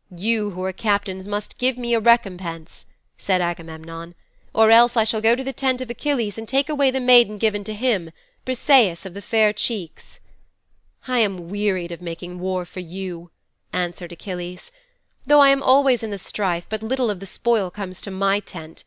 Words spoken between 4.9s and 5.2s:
I shall